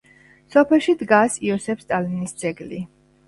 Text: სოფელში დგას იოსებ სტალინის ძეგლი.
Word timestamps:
სოფელში 0.55 0.95
დგას 1.01 1.37
იოსებ 1.49 1.85
სტალინის 1.85 2.35
ძეგლი. 2.45 2.81